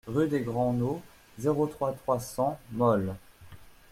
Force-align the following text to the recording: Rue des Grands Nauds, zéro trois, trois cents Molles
Rue 0.07 0.27
des 0.27 0.39
Grands 0.41 0.73
Nauds, 0.73 0.99
zéro 1.37 1.67
trois, 1.67 1.91
trois 1.93 2.19
cents 2.19 2.59
Molles 2.71 3.13